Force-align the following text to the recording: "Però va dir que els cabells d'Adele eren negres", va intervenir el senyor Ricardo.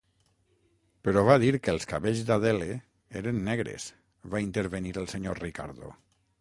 "Però 1.07 1.21
va 1.27 1.35
dir 1.43 1.51
que 1.67 1.73
els 1.77 1.85
cabells 1.91 2.23
d'Adele 2.31 2.71
eren 3.21 3.45
negres", 3.53 3.87
va 4.35 4.45
intervenir 4.49 4.99
el 5.03 5.11
senyor 5.17 5.45
Ricardo. 5.49 5.97